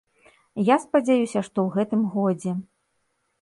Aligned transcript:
Я 0.69 0.77
спадзяюся, 0.85 1.43
што 1.49 1.57
ў 1.67 1.75
гэтым 1.75 2.01
годзе. 2.15 2.57